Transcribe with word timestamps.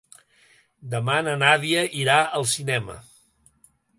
Demà 0.93 1.17
na 1.27 1.35
Nàdia 1.41 1.85
irà 2.05 2.17
al 2.39 2.49
cinema. 2.53 2.99